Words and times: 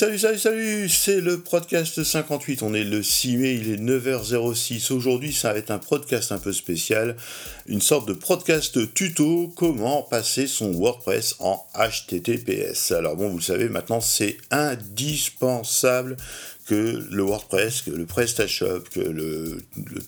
salut, 0.00 0.18
salut, 0.18 0.38
salut 0.38 0.88
C'est 0.88 1.20
le 1.20 1.40
podcast 1.40 2.02
58, 2.02 2.62
on 2.62 2.72
est 2.72 2.84
le 2.84 3.02
6 3.02 3.36
mai, 3.36 3.52
il 3.56 3.70
est 3.70 3.76
9h06. 3.76 4.94
Aujourd'hui, 4.94 5.34
ça 5.34 5.52
va 5.52 5.58
être 5.58 5.70
un 5.70 5.78
podcast 5.78 6.32
un 6.32 6.38
peu 6.38 6.54
spécial, 6.54 7.16
une 7.66 7.82
sorte 7.82 8.08
de 8.08 8.14
podcast 8.14 8.94
tuto, 8.94 9.52
comment 9.54 10.00
passer 10.00 10.46
son 10.46 10.72
WordPress 10.72 11.36
en 11.40 11.66
HTTPS. 11.74 12.92
Alors 12.92 13.14
bon, 13.16 13.28
vous 13.28 13.36
le 13.36 13.42
savez, 13.42 13.68
maintenant 13.68 14.00
c'est 14.00 14.38
indispensable 14.50 16.16
que 16.66 17.06
le 17.10 17.22
WordPress, 17.22 17.82
que 17.82 17.90
le 17.90 18.06
PrestaShop, 18.06 18.84
que 18.92 19.58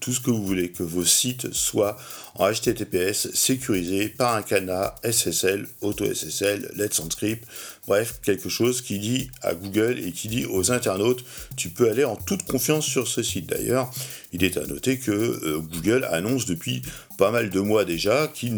tout 0.01 0.13
ce 0.13 0.21
que 0.21 0.31
vous 0.31 0.45
voulez, 0.45 0.71
que 0.71 0.83
vos 0.83 1.05
sites 1.05 1.53
soient 1.53 1.97
en 2.35 2.51
HTTPS 2.51 3.33
sécurisés 3.35 4.09
par 4.09 4.37
un 4.37 4.43
cadenas 4.43 4.95
SSL, 5.03 5.67
AutoSSL, 5.81 6.73
Let's 6.77 7.01
Encrypt, 7.01 7.45
bref, 7.87 8.21
quelque 8.23 8.49
chose 8.49 8.81
qui 8.81 8.99
dit 8.99 9.31
à 9.43 9.55
Google 9.55 9.99
et 9.99 10.13
qui 10.13 10.29
dit 10.29 10.47
aux 10.47 10.73
internautes, 10.73 11.25
tu 11.57 11.69
peux 11.69 11.91
aller 11.91 12.05
en 12.05 12.17
toute 12.17 12.45
confiance 12.45 12.87
sur 12.87 13.09
ce 13.09 13.23
site. 13.23 13.49
D'ailleurs, 13.49 13.91
il 14.33 14.45
est 14.45 14.57
à 14.57 14.67
noter 14.67 14.99
que 14.99 15.11
euh, 15.11 15.59
Google 15.59 16.07
annonce 16.11 16.47
depuis 16.47 16.83
pas 17.19 17.31
mal 17.31 17.51
de 17.51 17.61
mois 17.61 17.85
déjà 17.85 18.29
qu'il 18.29 18.57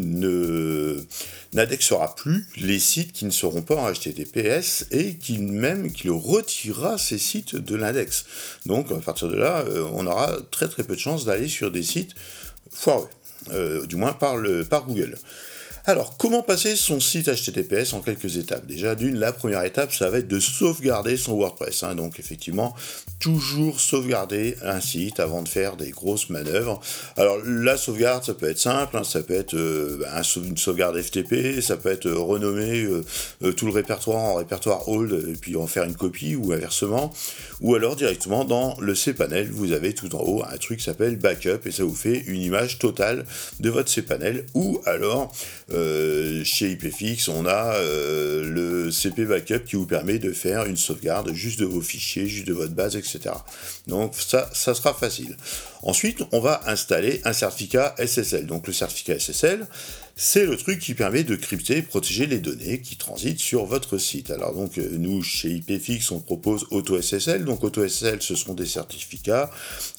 n'indexera 1.52 2.14
plus 2.14 2.46
les 2.56 2.78
sites 2.78 3.12
qui 3.12 3.24
ne 3.24 3.30
seront 3.30 3.62
pas 3.62 3.76
en 3.76 3.92
HTTPS 3.92 4.86
et 4.90 5.16
qu'il 5.16 5.42
même 5.42 5.92
qu'il 5.92 6.10
retirera 6.10 6.96
ces 6.98 7.18
sites 7.18 7.56
de 7.56 7.76
l'index. 7.76 8.24
Donc 8.66 8.90
à 8.92 8.96
partir 8.96 9.28
de 9.28 9.36
là, 9.36 9.64
euh, 9.68 9.84
on 9.92 10.06
aura 10.06 10.36
très 10.50 10.68
très 10.68 10.84
peu 10.84 10.94
de 10.94 11.00
chances 11.00 11.24
d'aller 11.24 11.48
sur 11.48 11.70
des 11.70 11.82
sites 11.82 12.14
foireux, 12.70 13.08
euh, 13.50 13.86
du 13.86 13.96
moins 13.96 14.12
par 14.12 14.36
Google. 14.86 15.16
Alors, 15.86 16.16
comment 16.16 16.42
passer 16.42 16.76
son 16.76 16.98
site 16.98 17.28
HTTPS 17.28 17.92
en 17.92 18.00
quelques 18.00 18.38
étapes? 18.38 18.64
Déjà, 18.64 18.94
d'une, 18.94 19.18
la 19.18 19.34
première 19.34 19.62
étape, 19.64 19.92
ça 19.92 20.08
va 20.08 20.20
être 20.20 20.28
de 20.28 20.40
sauvegarder 20.40 21.18
son 21.18 21.34
WordPress. 21.34 21.82
Hein. 21.82 21.94
Donc, 21.94 22.18
effectivement, 22.18 22.74
toujours 23.20 23.78
sauvegarder 23.78 24.56
un 24.62 24.80
site 24.80 25.20
avant 25.20 25.42
de 25.42 25.48
faire 25.48 25.76
des 25.76 25.90
grosses 25.90 26.30
manœuvres. 26.30 26.80
Alors, 27.18 27.36
la 27.44 27.76
sauvegarde, 27.76 28.24
ça 28.24 28.32
peut 28.32 28.48
être 28.48 28.58
simple, 28.58 28.96
hein. 28.96 29.04
ça 29.04 29.22
peut 29.22 29.34
être 29.34 29.52
euh, 29.52 30.02
une 30.36 30.56
sauvegarde 30.56 30.98
FTP, 30.98 31.60
ça 31.60 31.76
peut 31.76 31.90
être 31.90 32.06
euh, 32.06 32.18
renommer 32.18 32.86
euh, 33.42 33.52
tout 33.52 33.66
le 33.66 33.72
répertoire 33.72 34.20
en 34.20 34.34
répertoire 34.36 34.88
old 34.88 35.12
et 35.28 35.36
puis 35.36 35.54
en 35.54 35.66
faire 35.66 35.84
une 35.84 35.96
copie 35.96 36.34
ou 36.34 36.54
inversement. 36.54 37.12
Ou 37.60 37.74
alors, 37.74 37.94
directement 37.94 38.46
dans 38.46 38.74
le 38.80 38.94
cPanel, 38.94 39.50
vous 39.50 39.72
avez 39.72 39.92
tout 39.92 40.16
en 40.16 40.20
haut 40.20 40.42
un 40.50 40.56
truc 40.56 40.78
qui 40.78 40.84
s'appelle 40.84 41.16
backup 41.16 41.66
et 41.66 41.70
ça 41.70 41.84
vous 41.84 41.94
fait 41.94 42.24
une 42.26 42.40
image 42.40 42.78
totale 42.78 43.26
de 43.60 43.68
votre 43.68 43.90
cPanel. 43.90 44.46
Ou 44.54 44.80
alors, 44.86 45.30
euh, 45.74 46.44
chez 46.44 46.70
IPFix, 46.72 47.28
on 47.28 47.46
a 47.46 47.74
euh, 47.74 48.44
le 48.44 48.90
CP 48.90 49.24
Backup 49.24 49.64
qui 49.66 49.76
vous 49.76 49.86
permet 49.86 50.18
de 50.18 50.32
faire 50.32 50.66
une 50.66 50.76
sauvegarde 50.76 51.32
juste 51.32 51.58
de 51.60 51.64
vos 51.64 51.80
fichiers, 51.80 52.26
juste 52.26 52.46
de 52.46 52.52
votre 52.52 52.72
base, 52.72 52.96
etc. 52.96 53.34
Donc 53.86 54.14
ça, 54.14 54.48
ça 54.52 54.74
sera 54.74 54.94
facile. 54.94 55.36
Ensuite, 55.82 56.22
on 56.32 56.40
va 56.40 56.62
installer 56.66 57.20
un 57.24 57.32
certificat 57.32 57.94
SSL. 57.98 58.46
Donc 58.46 58.66
le 58.66 58.72
certificat 58.72 59.18
SSL, 59.18 59.66
c'est 60.16 60.46
le 60.46 60.56
truc 60.56 60.78
qui 60.78 60.94
permet 60.94 61.24
de 61.24 61.34
crypter 61.34 61.78
et 61.78 61.82
protéger 61.82 62.26
les 62.26 62.38
données 62.38 62.80
qui 62.80 62.96
transitent 62.96 63.40
sur 63.40 63.64
votre 63.64 63.98
site. 63.98 64.30
Alors 64.30 64.54
donc 64.54 64.76
nous 64.76 65.22
chez 65.22 65.50
IPFix 65.50 66.12
on 66.12 66.20
propose 66.20 66.66
AutoSSL. 66.70 67.44
Donc 67.44 67.64
AutoSSL 67.64 68.22
ce 68.22 68.36
sont 68.36 68.54
des 68.54 68.66
certificats 68.66 69.50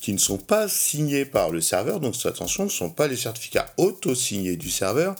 qui 0.01 0.13
ne 0.13 0.17
sont 0.17 0.37
pas 0.37 0.67
signés 0.69 1.25
par 1.25 1.51
le 1.51 1.59
serveur. 1.61 1.99
Donc 1.99 2.15
attention, 2.23 2.69
ce 2.69 2.73
ne 2.73 2.77
sont 2.77 2.89
pas 2.89 3.07
les 3.07 3.17
certificats 3.17 3.73
auto-signés 3.77 4.55
du 4.55 4.69
serveur. 4.69 5.15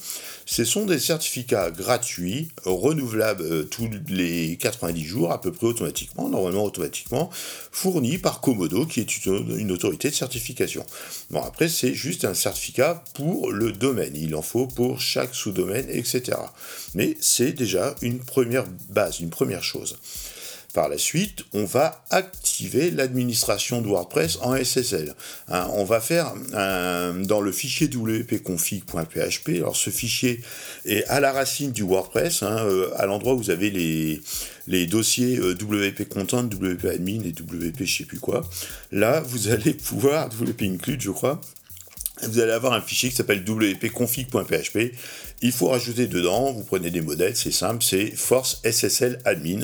Ce 0.48 0.64
sont 0.64 0.86
des 0.86 1.00
certificats 1.00 1.72
gratuits, 1.72 2.50
renouvelables 2.66 3.44
euh, 3.44 3.64
tous 3.64 3.90
les 4.10 4.58
90 4.58 5.04
jours 5.04 5.32
à 5.32 5.42
peu 5.42 5.52
près 5.52 5.66
automatiquement, 5.66 6.30
normalement 6.30 6.64
automatiquement, 6.64 7.32
fournis 7.72 8.20
par 8.20 8.42
Komodo 8.42 8.86
qui 8.86 9.00
est 9.00 9.26
une 9.26 9.72
autorité 9.72 10.10
de 10.10 10.14
certification. 10.14 10.86
Bon 11.32 11.42
après 11.42 11.68
c'est 11.68 11.96
juste 11.96 12.26
un 12.26 12.36
certificat 12.36 13.04
pour 13.16 13.52
le 13.52 13.72
domaine. 13.72 14.16
Il 14.16 14.36
en 14.36 14.44
faut 14.44 14.68
pour 14.68 15.02
chaque 15.02 15.34
sous-domaine, 15.34 15.88
etc. 15.90 16.38
Mais 16.94 17.18
c'est 17.20 17.54
déjà 17.54 17.96
une 18.04 18.20
première 18.20 18.66
base, 18.90 19.22
une 19.22 19.32
première 19.32 19.64
chose. 19.64 19.98
Par 20.76 20.90
la 20.90 20.98
suite, 20.98 21.46
on 21.54 21.64
va 21.64 22.04
activer 22.10 22.92
l'administration 22.92 23.82
de 23.82 23.88
WordPress 23.88 24.40
en 24.42 24.58
SSL. 24.58 25.16
Hein, 25.48 25.70
on 25.72 25.86
va 25.86 26.02
faire 26.02 26.34
dans 26.52 27.40
le 27.40 27.54
fichier 27.54 27.88
wp-config.php. 27.88 29.50
Alors 29.56 29.78
ce 29.78 29.90
fichier 29.90 30.42
est 30.84 31.06
à 31.06 31.22
la 31.22 31.32
racine 31.32 31.72
du 31.72 31.84
WordPress, 31.84 32.44
hein, 32.44 32.58
euh, 32.66 32.90
à 32.98 33.06
l'endroit 33.06 33.36
où 33.36 33.38
vous 33.38 33.52
avez 33.52 33.72
les, 33.72 34.86
dossiers 34.88 35.38
euh, 35.38 35.54
WP 35.54 36.10
Content, 36.10 36.44
WP 36.44 36.84
Admin 36.84 37.24
et 37.24 37.30
WP 37.30 37.86
je 37.86 37.98
sais 38.00 38.04
plus 38.04 38.20
quoi. 38.20 38.42
Là, 38.92 39.22
vous 39.22 39.48
allez 39.54 39.74
pouvoir, 39.74 40.28
WP 40.28 40.64
Include 40.64 41.00
je 41.00 41.12
crois, 41.12 41.40
vous 42.24 42.40
allez 42.40 42.52
avoir 42.52 42.74
un 42.74 42.82
fichier 42.82 43.08
qui 43.08 43.16
s'appelle 43.16 43.46
wp-config.php. 43.48 44.92
Il 45.42 45.54
faut 45.54 45.70
rajouter 45.70 46.08
dedans, 46.08 46.52
vous 46.52 46.66
prenez 46.66 46.92
des 46.92 47.02
modèles, 47.02 47.38
c'est 47.38 47.52
simple, 47.52 47.82
c'est 47.82 48.08
force 48.08 48.60
SSL 48.66 49.20
admin 49.24 49.62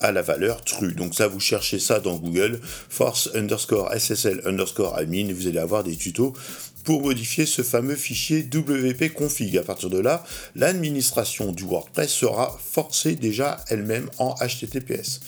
à 0.00 0.12
la 0.12 0.22
valeur 0.22 0.62
true. 0.64 0.94
Donc 0.94 1.14
ça, 1.14 1.28
vous 1.28 1.40
cherchez 1.40 1.78
ça 1.78 2.00
dans 2.00 2.16
Google, 2.16 2.60
force 2.62 3.30
underscore 3.34 3.92
SSL 3.94 4.42
underscore 4.46 4.96
admin, 4.96 5.32
vous 5.32 5.46
allez 5.46 5.58
avoir 5.58 5.84
des 5.84 5.96
tutos 5.96 6.34
pour 6.84 7.02
modifier 7.02 7.46
ce 7.46 7.62
fameux 7.62 7.96
fichier 7.96 8.42
WP 8.42 9.12
config. 9.14 9.56
À 9.56 9.62
partir 9.62 9.90
de 9.90 9.98
là, 9.98 10.22
l'administration 10.54 11.52
du 11.52 11.64
WordPress 11.64 12.10
sera 12.10 12.58
forcée 12.72 13.16
déjà 13.16 13.64
elle-même 13.68 14.10
en 14.18 14.34
HTTPS. 14.34 15.20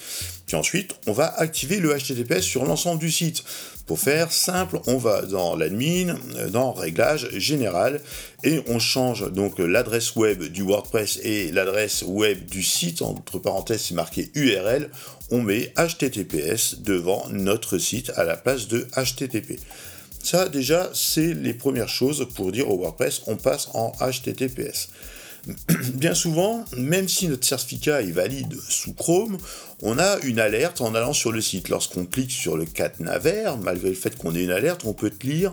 Puis 0.46 0.56
ensuite, 0.56 0.94
on 1.08 1.12
va 1.12 1.26
activer 1.38 1.80
le 1.80 1.92
HTTPS 1.92 2.42
sur 2.42 2.64
l'ensemble 2.64 3.00
du 3.00 3.10
site. 3.10 3.42
Pour 3.86 3.98
faire 3.98 4.32
simple, 4.32 4.78
on 4.86 4.96
va 4.96 5.22
dans 5.22 5.56
l'admin, 5.56 6.16
dans 6.50 6.72
réglage 6.72 7.28
général, 7.36 8.00
et 8.44 8.60
on 8.68 8.78
change 8.78 9.30
donc 9.32 9.58
l'adresse 9.58 10.14
web 10.14 10.44
du 10.44 10.62
WordPress 10.62 11.20
et 11.22 11.50
l'adresse 11.50 12.02
web 12.06 12.46
du 12.46 12.62
site, 12.62 13.02
entre 13.02 13.38
parenthèses 13.38 13.82
c'est 13.82 13.94
marqué 13.94 14.30
URL, 14.34 14.90
on 15.30 15.42
met 15.42 15.72
HTTPS 15.76 16.78
devant 16.80 17.28
notre 17.30 17.78
site 17.78 18.10
à 18.16 18.24
la 18.24 18.36
place 18.36 18.68
de 18.68 18.86
HTTP. 18.96 19.58
Ça 20.22 20.48
déjà, 20.48 20.90
c'est 20.92 21.34
les 21.34 21.54
premières 21.54 21.88
choses 21.88 22.26
pour 22.34 22.50
dire 22.50 22.70
au 22.70 22.76
WordPress, 22.78 23.22
on 23.26 23.36
passe 23.36 23.68
en 23.74 23.92
HTTPS. 24.00 24.88
bien 25.94 26.14
souvent, 26.14 26.64
même 26.76 27.08
si 27.08 27.28
notre 27.28 27.46
certificat 27.46 28.02
est 28.02 28.10
valide 28.10 28.54
sous 28.68 28.94
Chrome, 28.94 29.38
on 29.82 29.98
a 29.98 30.18
une 30.22 30.40
alerte 30.40 30.80
en 30.80 30.94
allant 30.94 31.12
sur 31.12 31.32
le 31.32 31.40
site. 31.40 31.68
Lorsqu'on 31.68 32.04
clique 32.04 32.32
sur 32.32 32.56
le 32.56 32.64
cadenas 32.64 33.18
vert, 33.18 33.56
malgré 33.58 33.90
le 33.90 33.94
fait 33.94 34.16
qu'on 34.16 34.34
ait 34.34 34.42
une 34.42 34.50
alerte, 34.50 34.84
on 34.84 34.92
peut 34.92 35.12
lire 35.22 35.52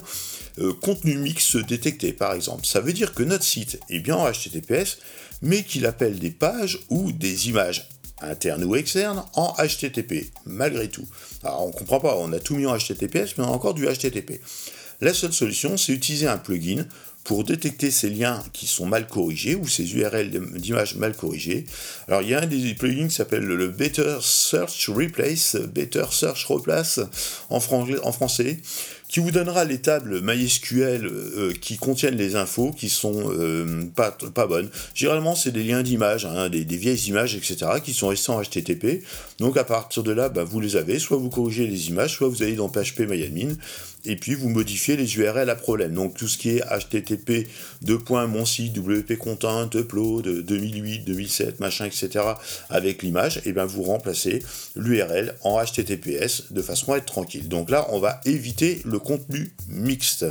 euh, 0.59 0.73
contenu 0.73 1.17
mix 1.17 1.55
détecté, 1.55 2.13
par 2.13 2.33
exemple. 2.33 2.65
Ça 2.65 2.79
veut 2.79 2.93
dire 2.93 3.13
que 3.13 3.23
notre 3.23 3.43
site 3.43 3.79
est 3.89 3.99
bien 3.99 4.15
en 4.15 4.29
HTTPS, 4.29 4.97
mais 5.41 5.63
qu'il 5.63 5.85
appelle 5.85 6.19
des 6.19 6.31
pages 6.31 6.79
ou 6.89 7.11
des 7.11 7.49
images 7.49 7.89
internes 8.21 8.63
ou 8.63 8.75
externes 8.75 9.23
en 9.33 9.53
HTTP, 9.57 10.31
malgré 10.45 10.87
tout. 10.87 11.05
Alors 11.43 11.65
on 11.65 11.67
ne 11.67 11.73
comprend 11.73 11.99
pas, 11.99 12.15
on 12.17 12.31
a 12.31 12.39
tout 12.39 12.55
mis 12.55 12.65
en 12.65 12.77
HTTPS, 12.77 13.37
mais 13.37 13.43
on 13.43 13.47
a 13.47 13.51
encore 13.51 13.73
du 13.73 13.85
HTTP. 13.85 14.39
La 15.01 15.13
seule 15.13 15.33
solution, 15.33 15.75
c'est 15.75 15.91
utiliser 15.91 16.27
un 16.27 16.37
plugin 16.37 16.85
pour 17.23 17.43
détecter 17.43 17.89
ces 17.89 18.09
liens 18.09 18.43
qui 18.51 18.67
sont 18.67 18.85
mal 18.85 19.07
corrigés 19.07 19.55
ou 19.55 19.67
ces 19.67 19.95
URL 19.95 20.29
d'images 20.55 20.95
mal 20.95 21.15
corrigées. 21.15 21.65
Alors 22.07 22.21
il 22.21 22.29
y 22.29 22.33
a 22.33 22.41
un 22.41 22.45
des 22.45 22.73
plugins 22.73 23.07
qui 23.07 23.15
s'appelle 23.15 23.43
le 23.43 23.67
Better 23.69 24.17
Search 24.21 24.89
Replace, 24.89 25.55
Better 25.55 26.05
Search 26.11 26.45
Replace 26.45 26.99
en, 27.49 27.57
en 27.57 28.11
français, 28.11 28.59
qui 29.13 29.19
vous 29.19 29.29
donnera 29.29 29.63
les 29.63 29.77
tables 29.77 30.21
MySQL 30.23 31.05
euh, 31.05 31.53
qui 31.61 31.77
contiennent 31.77 32.17
les 32.17 32.35
infos 32.35 32.71
qui 32.71 32.89
sont 32.89 33.29
euh, 33.29 33.85
pas, 33.95 34.09
pas 34.09 34.47
bonnes. 34.47 34.71
Généralement, 34.95 35.35
c'est 35.35 35.51
des 35.51 35.63
liens 35.63 35.83
d'images, 35.83 36.25
hein, 36.25 36.49
des, 36.49 36.63
vieilles 36.63 37.09
images, 37.09 37.35
etc., 37.35 37.73
qui 37.83 37.93
sont 37.93 38.07
restés 38.07 38.31
en 38.31 38.41
HTTP. 38.41 39.03
Donc 39.37 39.55
à 39.55 39.63
partir 39.63 40.01
de 40.01 40.11
là, 40.11 40.29
bah, 40.29 40.43
vous 40.43 40.59
les 40.59 40.77
avez, 40.77 40.97
soit 40.97 41.17
vous 41.17 41.29
corrigez 41.29 41.67
les 41.67 41.89
images, 41.89 42.15
soit 42.15 42.27
vous 42.27 42.41
allez 42.41 42.55
dans 42.55 42.69
PHP 42.69 43.01
MyAdmin, 43.01 43.53
et 44.05 44.15
puis 44.15 44.33
vous 44.33 44.49
modifiez 44.49 44.97
les 44.97 45.15
URL 45.15 45.49
à 45.49 45.55
problème. 45.55 45.93
Donc 45.93 46.15
tout 46.15 46.27
ce 46.27 46.39
qui 46.39 46.49
est 46.49 46.63
HTTP, 46.63 47.47
2. 47.83 47.99
mon 48.09 48.43
WP 48.43 49.17
Content, 49.17 49.69
upload, 49.75 50.43
2008, 50.43 51.05
2007, 51.05 51.59
machin, 51.59 51.85
etc., 51.85 52.09
avec 52.69 53.03
l'image, 53.03 53.41
et 53.45 53.53
bien 53.53 53.65
vous 53.65 53.83
remplacez 53.83 54.41
l'URL 54.75 55.35
en 55.43 55.63
HTTPS 55.63 56.51
de 56.51 56.61
façon 56.61 56.93
à 56.93 56.97
être 56.97 57.05
tranquille. 57.05 57.47
Donc 57.47 57.69
là, 57.69 57.87
on 57.91 57.99
va 57.99 58.19
éviter 58.25 58.81
le 58.85 58.99
contenu 59.03 59.53
mixte. 59.67 60.25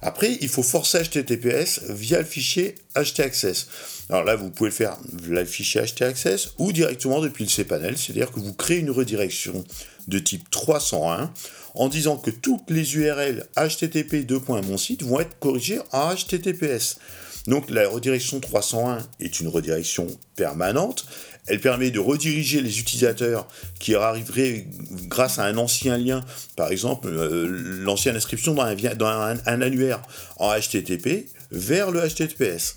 Après, 0.00 0.38
il 0.40 0.48
faut 0.48 0.62
forcer 0.62 1.02
HTTPS 1.02 1.82
via 1.88 2.18
le 2.18 2.24
fichier 2.24 2.76
htaccess. 2.94 3.66
Alors 4.08 4.24
là, 4.24 4.36
vous 4.36 4.50
pouvez 4.50 4.70
le 4.70 4.74
faire 4.74 4.96
via 5.12 5.40
le 5.40 5.44
fichier 5.44 5.82
htaccess 5.82 6.50
ou 6.58 6.72
directement 6.72 7.20
depuis 7.20 7.44
le 7.44 7.50
cPanel, 7.50 7.98
c'est-à-dire 7.98 8.30
que 8.30 8.40
vous 8.40 8.52
créez 8.52 8.78
une 8.78 8.90
redirection 8.90 9.64
de 10.06 10.18
type 10.18 10.48
301 10.50 11.32
en 11.74 11.88
disant 11.88 12.16
que 12.16 12.30
toutes 12.30 12.70
les 12.70 12.96
URL 12.96 13.46
http 13.56 14.26
mon 14.64 14.78
site 14.78 15.02
vont 15.02 15.20
être 15.20 15.38
corrigées 15.38 15.80
en 15.92 16.14
https. 16.14 16.98
Donc 17.46 17.70
la 17.70 17.88
redirection 17.88 18.40
301 18.40 18.98
est 19.20 19.40
une 19.40 19.48
redirection 19.48 20.06
permanente. 20.36 21.06
Elle 21.46 21.60
permet 21.60 21.90
de 21.90 21.98
rediriger 21.98 22.60
les 22.60 22.78
utilisateurs 22.78 23.48
qui 23.80 23.94
arriveraient 23.94 24.66
grâce 25.08 25.38
à 25.38 25.44
un 25.44 25.56
ancien 25.56 25.96
lien, 25.96 26.22
par 26.56 26.70
exemple 26.70 27.08
euh, 27.08 27.46
l'ancienne 27.48 28.16
inscription 28.16 28.54
dans, 28.54 28.64
un, 28.64 29.38
annuaire 29.46 30.02
en 30.36 30.52
HTTP, 30.54 31.26
vers 31.50 31.90
le 31.90 32.06
HTTPS. 32.06 32.76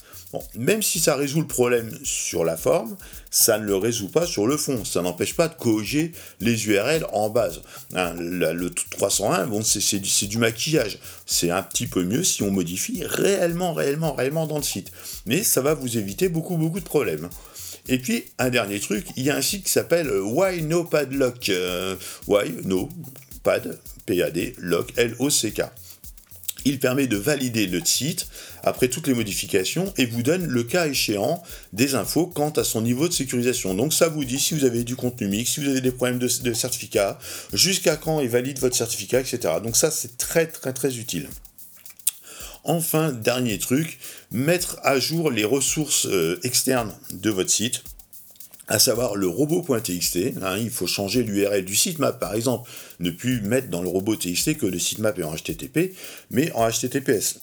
Même 0.58 0.82
si 0.82 1.00
ça 1.00 1.16
résout 1.16 1.42
le 1.42 1.48
problème 1.48 1.92
sur 2.04 2.44
la 2.44 2.58
forme, 2.58 2.96
ça 3.30 3.58
ne 3.58 3.66
le 3.66 3.76
résout 3.76 4.10
pas 4.10 4.26
sur 4.26 4.48
le 4.48 4.58
fond. 4.58 4.84
Ça 4.86 5.02
n'empêche 5.02 5.36
pas 5.36 5.48
de 5.48 5.56
corriger 5.56 6.12
les 6.40 6.68
URL 6.68 7.06
en 7.14 7.30
base. 7.30 7.62
Hein, 7.94 8.14
le 8.18 8.70
301, 8.70 9.48
bon, 9.48 9.62
c'est 9.64 10.28
du, 10.28 10.38
maquillage. 10.38 11.00
C'est 11.26 11.50
un 11.50 11.64
petit 11.64 11.88
peu 11.88 12.04
mieux 12.04 12.24
si 12.24 12.44
on 12.44 12.52
modifie 12.52 13.04
réellement, 13.06 13.74
réellement, 13.74 14.14
réellement 14.14 14.48
dans 14.48 14.58
le 14.58 14.64
site. 14.64 14.92
Mais 15.26 15.44
ça 15.44 15.62
va 15.62 15.74
vous 15.74 15.98
éviter 15.98 16.30
beaucoup, 16.30 16.58
beaucoup 16.58 16.80
de 16.80 16.86
problèmes. 16.86 17.30
Et 17.88 17.98
puis, 17.98 18.26
un 18.38 18.50
dernier 18.50 18.80
truc, 18.80 19.06
il 19.18 19.24
y 19.24 19.30
a 19.30 19.36
un 19.36 19.42
site 19.42 19.66
qui 19.66 19.72
s'appelle 19.72 20.08
euh, 20.08 20.22
Why 20.22 20.62
No 20.62 20.84
Padlock. 20.84 21.50
Euh, 21.50 21.96
why 22.28 22.52
No 22.64 22.90
Pad, 23.44 23.80
P-A-D, 24.06 24.56
Lock, 24.60 24.94
L-O-C-K. 24.98 25.62
Il 26.66 26.80
permet 26.80 27.08
de 27.08 27.18
valider 27.18 27.68
le 27.68 27.84
site 27.84 28.28
après 28.64 28.88
toutes 28.88 29.08
les 29.08 29.14
modifications 29.14 29.94
et 29.98 30.06
vous 30.06 30.24
donne 30.24 30.46
le 30.46 30.64
cas 30.64 30.88
échéant 30.88 31.42
des 31.74 31.96
infos 31.96 32.28
quant 32.28 32.52
à 32.52 32.64
son 32.64 32.82
niveau 32.82 33.08
de 33.08 33.14
sécurisation. 33.14 33.74
Donc 33.74 33.94
ça 33.94 34.08
vous 34.08 34.26
dit 34.26 34.40
si 34.40 34.54
vous 34.54 34.66
avez 34.66 34.84
du 34.84 34.96
contenu 34.96 35.28
mix, 35.28 35.52
si 35.52 35.60
vous 35.60 35.70
avez 35.70 35.82
des 35.82 35.92
problèmes 35.92 36.20
de, 36.20 36.54
certificat, 36.54 37.18
jusqu'à 37.54 37.96
quand 37.96 38.20
il 38.20 38.30
valide 38.30 38.60
votre 38.60 38.76
certificat, 38.76 39.20
etc. 39.20 39.56
Donc 39.64 39.76
ça 39.76 39.92
c'est 39.92 40.18
très 40.18 40.48
très 40.48 40.74
très 40.74 40.98
utile. 40.98 41.28
Enfin, 42.64 43.12
dernier 43.12 43.58
truc, 43.58 43.98
mettre 44.30 44.78
à 44.84 45.00
jour 45.00 45.32
les 45.32 45.46
ressources 45.46 46.06
euh, 46.06 46.40
externes 46.44 46.94
de 47.12 47.32
votre 47.32 47.50
site 47.50 47.84
à 48.68 48.80
savoir 48.80 49.16
le 49.16 49.28
robot.txt. 49.28 50.34
Hein, 50.42 50.58
il 50.58 50.70
faut 50.70 50.88
changer 50.88 51.24
l'URL 51.24 51.66
du 51.66 51.76
sitemap, 51.76 52.20
par 52.20 52.34
exemple. 52.34 52.70
Ne 53.00 53.12
plus 53.12 53.42
mettre 53.42 53.70
dans 53.70 53.82
le 53.82 53.90
robot.txt 53.90 54.58
que 54.58 54.66
le 54.66 54.80
sitemap 54.80 55.18
est 55.20 55.24
en 55.24 55.36
HTTP, 55.36 55.94
mais 56.30 56.52
en 56.54 56.70
HTTPS. 56.70 57.40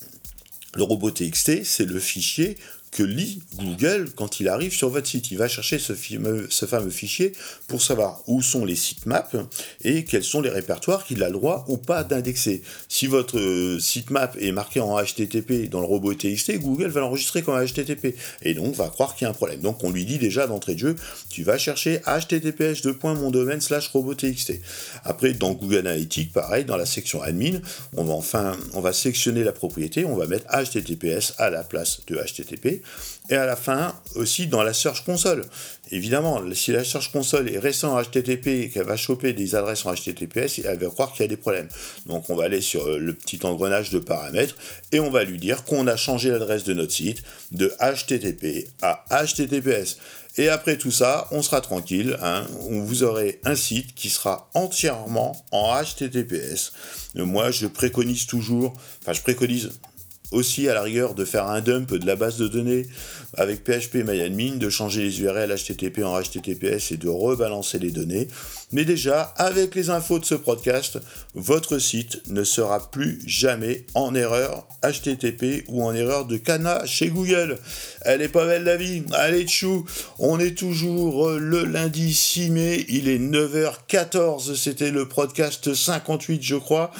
Le 0.74 0.82
robot.txt, 0.82 1.64
c'est 1.64 1.86
le 1.86 1.98
fichier 1.98 2.56
que 2.90 3.02
lit 3.02 3.42
Google 3.56 4.10
quand 4.14 4.40
il 4.40 4.48
arrive 4.48 4.72
sur 4.72 4.88
votre 4.88 5.06
site. 5.06 5.30
Il 5.30 5.38
va 5.38 5.48
chercher 5.48 5.78
ce 5.78 5.94
fameux, 5.94 6.90
fichier 6.90 7.32
pour 7.66 7.82
savoir 7.82 8.22
où 8.26 8.42
sont 8.42 8.64
les 8.64 8.76
sitemaps 8.76 9.36
et 9.84 10.04
quels 10.04 10.24
sont 10.24 10.40
les 10.40 10.50
répertoires 10.50 11.04
qu'il 11.04 11.22
a 11.22 11.28
le 11.28 11.34
droit 11.34 11.64
ou 11.68 11.76
pas 11.76 12.04
d'indexer. 12.04 12.62
Si 12.88 13.06
votre 13.06 13.38
euh, 13.38 13.78
sitemap 13.78 14.36
est 14.40 14.52
marqué 14.52 14.80
en 14.80 15.00
HTTP 15.00 15.68
dans 15.68 15.80
le 15.80 15.86
robot 15.86 16.14
TXT, 16.14 16.58
Google 16.58 16.88
va 16.88 17.00
l'enregistrer 17.00 17.42
comme 17.42 17.62
HTTP 17.64 18.16
et 18.42 18.54
donc 18.54 18.74
va 18.74 18.88
croire 18.88 19.14
qu'il 19.14 19.24
y 19.24 19.26
a 19.26 19.30
un 19.30 19.34
problème. 19.34 19.60
Donc 19.60 19.84
on 19.84 19.90
lui 19.90 20.04
dit 20.04 20.18
déjà 20.18 20.46
d'entrée 20.46 20.74
de 20.74 20.80
jeu, 20.80 20.96
tu 21.30 21.42
vas 21.42 21.58
chercher 21.58 22.00
https 22.06 22.84
mondomaine 23.04 23.60
slash 23.60 23.88
robot.txt. 23.88 24.54
Après 25.04 25.32
dans 25.32 25.52
Google 25.52 25.78
Analytics, 25.78 26.32
pareil, 26.32 26.64
dans 26.64 26.76
la 26.76 26.86
section 26.86 27.22
admin, 27.22 27.60
on 27.96 28.04
va 28.04 28.14
enfin 28.14 28.56
on 28.74 28.80
va 28.80 28.92
sélectionner 28.92 29.44
la 29.44 29.52
propriété, 29.52 30.04
on 30.04 30.16
va 30.16 30.26
mettre 30.26 30.46
https 30.50 31.34
à 31.38 31.50
la 31.50 31.62
place 31.62 32.00
de 32.06 32.16
http 32.16 32.77
et 33.30 33.36
à 33.36 33.46
la 33.46 33.56
fin 33.56 33.94
aussi 34.14 34.46
dans 34.46 34.62
la 34.62 34.72
Search 34.72 35.04
Console. 35.04 35.44
Évidemment, 35.90 36.42
si 36.54 36.72
la 36.72 36.84
Search 36.84 37.10
Console 37.12 37.50
est 37.50 37.58
restée 37.58 37.86
en 37.86 38.00
HTTP 38.02 38.46
et 38.46 38.68
qu'elle 38.68 38.86
va 38.86 38.96
choper 38.96 39.32
des 39.32 39.54
adresses 39.54 39.84
en 39.86 39.94
HTTPS, 39.94 40.60
elle 40.64 40.78
va 40.78 40.86
croire 40.88 41.12
qu'il 41.12 41.22
y 41.22 41.24
a 41.24 41.28
des 41.28 41.36
problèmes. 41.36 41.68
Donc 42.06 42.30
on 42.30 42.36
va 42.36 42.44
aller 42.44 42.60
sur 42.60 42.86
euh, 42.86 42.98
le 42.98 43.14
petit 43.14 43.40
engrenage 43.44 43.90
de 43.90 43.98
paramètres 43.98 44.56
et 44.92 45.00
on 45.00 45.10
va 45.10 45.24
lui 45.24 45.38
dire 45.38 45.64
qu'on 45.64 45.86
a 45.86 45.96
changé 45.96 46.30
l'adresse 46.30 46.64
de 46.64 46.74
notre 46.74 46.92
site 46.92 47.22
de 47.52 47.74
HTTP 47.80 48.68
à 48.82 49.04
HTTPS. 49.10 49.98
Et 50.38 50.48
après 50.48 50.78
tout 50.78 50.92
ça, 50.92 51.26
on 51.32 51.42
sera 51.42 51.60
tranquille. 51.60 52.16
Hein. 52.22 52.46
vous 52.70 53.02
aurez 53.02 53.40
un 53.44 53.56
site 53.56 53.94
qui 53.94 54.08
sera 54.08 54.48
entièrement 54.54 55.44
en 55.50 55.74
HTTPS. 55.82 56.72
Moi, 57.16 57.50
je 57.50 57.66
préconise 57.66 58.26
toujours, 58.26 58.72
enfin, 59.02 59.12
je 59.12 59.22
préconise 59.22 59.72
aussi 60.32 60.68
à 60.68 60.74
la 60.74 60.82
rigueur 60.82 61.14
de 61.14 61.24
faire 61.24 61.46
un 61.46 61.60
dump 61.60 61.94
de 61.94 62.06
la 62.06 62.16
base 62.16 62.36
de 62.38 62.48
données 62.48 62.86
avec 63.34 63.64
PHP 63.64 63.96
MyAdmin, 64.06 64.56
de 64.56 64.70
changer 64.70 65.02
les 65.02 65.20
URL 65.20 65.54
HTTP 65.54 66.02
en 66.04 66.20
HTTPS 66.20 66.92
et 66.92 66.96
de 66.96 67.08
rebalancer 67.08 67.78
les 67.78 67.90
données. 67.90 68.28
Mais 68.72 68.84
déjà, 68.84 69.22
avec 69.36 69.74
les 69.74 69.90
infos 69.90 70.18
de 70.18 70.24
ce 70.24 70.34
podcast, 70.34 70.98
votre 71.34 71.78
site 71.78 72.22
ne 72.28 72.44
sera 72.44 72.90
plus 72.90 73.20
jamais 73.26 73.86
en 73.94 74.14
erreur 74.14 74.66
HTTP 74.82 75.64
ou 75.68 75.84
en 75.84 75.94
erreur 75.94 76.26
de 76.26 76.36
cana 76.36 76.84
chez 76.84 77.08
Google. 77.08 77.58
Elle 78.02 78.22
est 78.22 78.28
pas 78.28 78.46
belle 78.46 78.64
la 78.64 78.76
vie. 78.76 79.02
Allez 79.12 79.46
tchou, 79.46 79.86
on 80.18 80.38
est 80.38 80.56
toujours 80.56 81.30
le 81.30 81.64
lundi 81.64 82.12
6 82.12 82.50
mai, 82.50 82.86
il 82.88 83.08
est 83.08 83.18
9h14, 83.18 84.54
c'était 84.56 84.90
le 84.90 85.08
podcast 85.08 85.72
58 85.74 86.42
je 86.42 86.56
crois. 86.56 86.90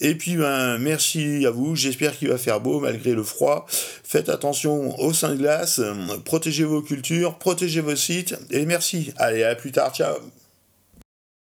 Et 0.00 0.14
puis 0.14 0.36
ben 0.36 0.78
merci 0.78 1.44
à 1.46 1.50
vous, 1.50 1.74
j'espère 1.76 2.16
qu'il 2.16 2.28
va 2.28 2.38
faire 2.38 2.60
beau 2.60 2.80
malgré 2.80 3.14
le 3.14 3.22
froid. 3.22 3.66
Faites 3.68 4.28
attention 4.28 4.98
au 5.00 5.12
sein 5.12 5.30
de 5.30 5.36
glace, 5.36 5.80
protégez 6.24 6.64
vos 6.64 6.82
cultures, 6.82 7.34
protégez 7.38 7.80
vos 7.80 7.96
sites. 7.96 8.36
Et 8.50 8.66
merci. 8.66 9.12
Allez, 9.16 9.44
à 9.44 9.54
plus 9.54 9.72
tard, 9.72 9.94
ciao 9.94 10.16